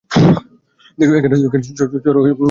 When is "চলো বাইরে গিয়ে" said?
0.09-1.51